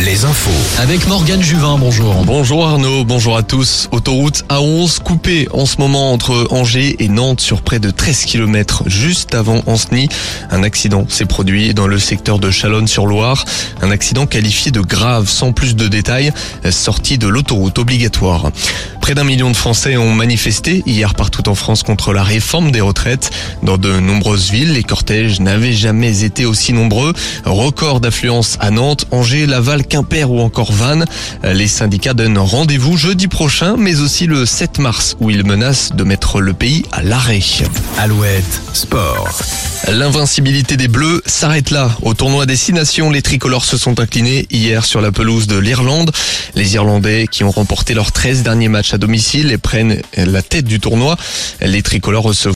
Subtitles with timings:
[0.00, 0.50] Les infos.
[0.78, 2.24] Avec Morgane Juvin, bonjour.
[2.24, 3.88] Bonjour Arnaud, bonjour à tous.
[3.92, 8.82] Autoroute A11 coupée en ce moment entre Angers et Nantes sur près de 13 km
[8.86, 10.08] juste avant Anceny.
[10.50, 13.44] Un accident s'est produit dans le secteur de Chalonne-sur-Loire.
[13.80, 16.32] Un accident qualifié de grave sans plus de détails,
[16.70, 18.50] sorti de l'autoroute obligatoire.
[19.00, 22.80] Près d'un million de Français ont manifesté hier partout en France contre la réforme des
[22.80, 23.30] retraites.
[23.62, 27.12] Dans de nombreuses villes, les cortèges n'avaient jamais été aussi nombreux.
[27.44, 31.04] Record d'affluence à Nantes, Angers, Laval, Quimper ou encore Vannes.
[31.44, 36.02] Les syndicats donnent rendez-vous jeudi prochain, mais aussi le 7 mars, où ils menacent de
[36.02, 37.38] mettre le pays à l'arrêt.
[37.98, 39.28] Alouette, sport.
[39.88, 41.90] L'invincibilité des Bleus s'arrête là.
[42.02, 45.58] Au tournoi des Six Nations, les tricolores se sont inclinés hier sur la pelouse de
[45.58, 46.10] l'Irlande.
[46.54, 50.64] Les Irlandais qui ont remporté leurs 13 derniers matchs à domicile et prennent la tête
[50.64, 51.16] du tournoi.
[51.60, 52.52] Les tricolores recevent